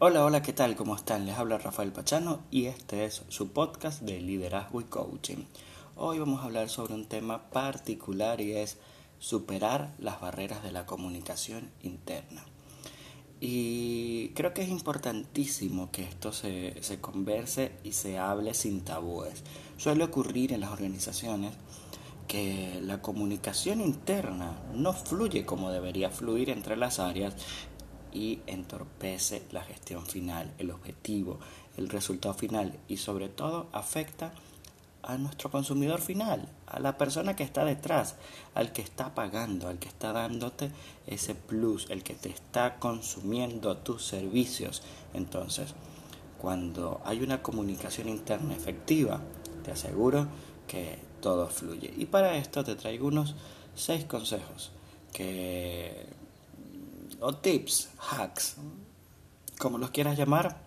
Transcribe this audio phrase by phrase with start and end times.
[0.00, 0.76] Hola, hola, ¿qué tal?
[0.76, 1.26] ¿Cómo están?
[1.26, 5.38] Les habla Rafael Pachano y este es su podcast de liderazgo y coaching.
[5.96, 8.78] Hoy vamos a hablar sobre un tema particular y es
[9.18, 12.44] superar las barreras de la comunicación interna.
[13.40, 19.42] Y creo que es importantísimo que esto se, se converse y se hable sin tabúes.
[19.78, 21.54] Suele ocurrir en las organizaciones
[22.28, 27.34] que la comunicación interna no fluye como debería fluir entre las áreas
[28.12, 31.38] y entorpece la gestión final, el objetivo,
[31.76, 34.32] el resultado final y sobre todo afecta
[35.02, 38.16] a nuestro consumidor final, a la persona que está detrás,
[38.54, 40.70] al que está pagando, al que está dándote
[41.06, 44.82] ese plus, el que te está consumiendo tus servicios.
[45.14, 45.74] Entonces,
[46.38, 49.20] cuando hay una comunicación interna efectiva,
[49.64, 50.28] te aseguro
[50.66, 51.92] que todo fluye.
[51.96, 53.34] Y para esto te traigo unos
[53.74, 54.72] seis consejos
[55.12, 56.06] que
[57.20, 58.56] o tips, hacks,
[59.58, 60.60] como los quieras llamar,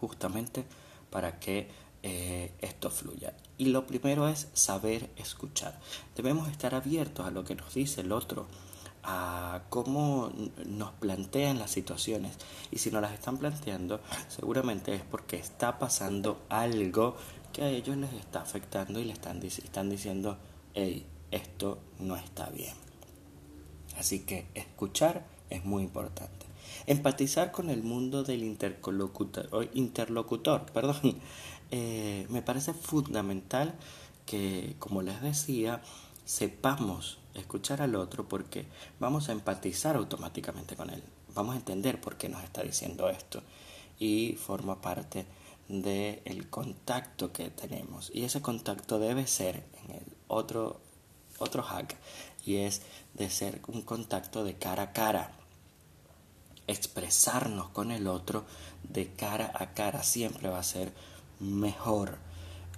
[0.00, 0.64] justamente
[1.10, 1.68] para que
[2.02, 3.34] eh, esto fluya.
[3.56, 5.78] Y lo primero es saber escuchar.
[6.16, 8.46] Debemos estar abiertos a lo que nos dice el otro,
[9.04, 10.32] a cómo
[10.66, 12.36] nos plantean las situaciones.
[12.70, 17.16] Y si no las están planteando, seguramente es porque está pasando algo
[17.52, 20.36] que a ellos les está afectando y le están, están diciendo,
[20.74, 22.74] hey, esto no está bien.
[23.96, 26.46] Así que escuchar es muy importante.
[26.86, 31.20] Empatizar con el mundo del interlocutor, interlocutor perdón,
[31.70, 33.74] eh, me parece fundamental
[34.26, 35.82] que, como les decía,
[36.24, 38.66] sepamos escuchar al otro porque
[39.00, 41.02] vamos a empatizar automáticamente con él.
[41.34, 43.42] Vamos a entender por qué nos está diciendo esto
[43.98, 45.26] y forma parte
[45.68, 48.10] del contacto que tenemos.
[48.14, 50.80] Y ese contacto debe ser en el otro,
[51.38, 51.96] otro hack
[52.44, 52.82] y es
[53.14, 55.32] de ser un contacto de cara a cara
[56.66, 58.44] expresarnos con el otro
[58.82, 60.92] de cara a cara siempre va a ser
[61.40, 62.18] mejor.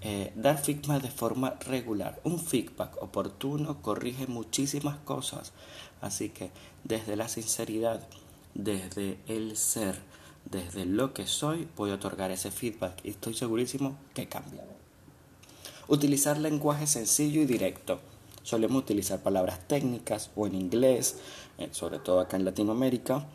[0.02, 2.20] Eh, dar feedback de forma regular.
[2.24, 5.52] Un feedback oportuno corrige muchísimas cosas.
[6.00, 6.50] Así que
[6.84, 8.06] desde la sinceridad,
[8.54, 9.98] desde el ser,
[10.44, 14.64] desde lo que soy, voy a otorgar ese feedback y estoy segurísimo que cambia.
[15.88, 18.00] Utilizar lenguaje sencillo y directo.
[18.42, 21.16] Solemos utilizar palabras técnicas o en inglés,
[21.58, 23.26] eh, sobre todo acá en Latinoamérica,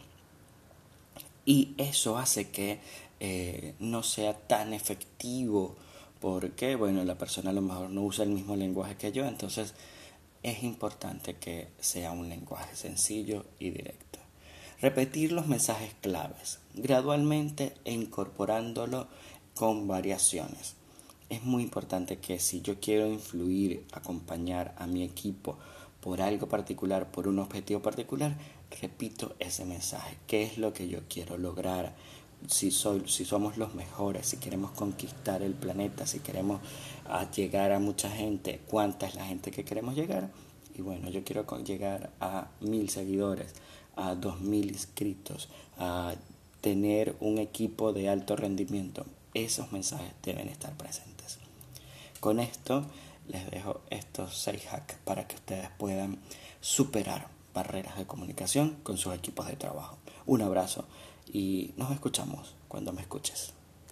[1.45, 2.79] y eso hace que
[3.19, 5.75] eh, no sea tan efectivo
[6.19, 9.73] porque, bueno, la persona a lo mejor no usa el mismo lenguaje que yo, entonces
[10.43, 14.19] es importante que sea un lenguaje sencillo y directo.
[14.81, 19.07] Repetir los mensajes claves, gradualmente incorporándolo
[19.53, 20.75] con variaciones.
[21.31, 25.57] Es muy importante que si yo quiero influir, acompañar a mi equipo
[26.01, 28.35] por algo particular, por un objetivo particular,
[28.81, 30.17] repito ese mensaje.
[30.27, 31.95] ¿Qué es lo que yo quiero lograr?
[32.49, 36.59] Si, soy, si somos los mejores, si queremos conquistar el planeta, si queremos
[37.05, 40.29] ah, llegar a mucha gente, ¿cuánta es la gente que queremos llegar?
[40.75, 43.53] Y bueno, yo quiero llegar a mil seguidores,
[43.95, 46.13] a dos mil inscritos, a
[46.59, 49.05] tener un equipo de alto rendimiento.
[49.33, 51.39] Esos mensajes deben estar presentes.
[52.19, 52.85] Con esto
[53.27, 56.19] les dejo estos seis hacks para que ustedes puedan
[56.59, 59.97] superar barreras de comunicación con sus equipos de trabajo.
[60.25, 60.85] Un abrazo
[61.31, 63.53] y nos escuchamos cuando me escuches.